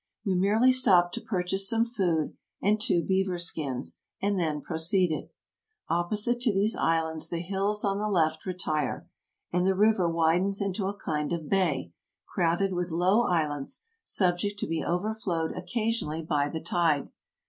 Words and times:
We 0.25 0.33
merely 0.33 0.71
stopped 0.71 1.13
to 1.13 1.21
purchase 1.21 1.69
some 1.69 1.85
food 1.85 2.35
and 2.59 2.81
two 2.81 3.03
beaver 3.03 3.37
skins, 3.37 3.99
and 4.19 4.39
then 4.39 4.59
proceeded. 4.59 5.29
Op 5.89 6.09
posite 6.11 6.39
to 6.41 6.51
these 6.51 6.75
islands 6.75 7.29
the 7.29 7.37
hills 7.37 7.85
on 7.85 7.99
the 7.99 8.09
left 8.09 8.47
retire, 8.47 9.07
and 9.53 9.67
the 9.67 9.75
river 9.75 10.09
widens 10.09 10.59
into 10.59 10.87
a 10.87 10.95
kind 10.97 11.31
of 11.31 11.47
bay, 11.49 11.93
crowded 12.25 12.73
with 12.73 12.89
low 12.89 13.21
islands, 13.27 13.81
subject 14.03 14.57
to 14.61 14.65
be 14.67 14.83
overflowed 14.83 15.51
occasionally 15.55 16.23
by 16.23 16.49
the 16.49 16.61
tide. 16.61 17.11